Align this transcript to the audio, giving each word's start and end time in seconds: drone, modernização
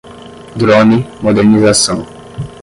drone, 0.57 1.05
modernização 1.21 2.03